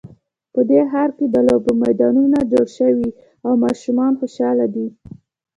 په 0.53 0.61
دې 0.69 0.81
ښار 0.91 1.09
کې 1.17 1.25
د 1.29 1.35
لوبو 1.47 1.71
میدانونه 1.83 2.37
جوړ 2.51 2.67
شوي 2.77 3.09
او 3.45 3.53
ماشومان 3.63 4.11
خوشحاله 4.19 4.65
دي 4.75 4.87